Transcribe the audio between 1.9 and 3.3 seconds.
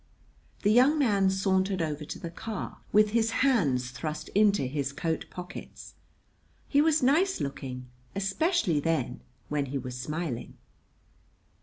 to the car, with his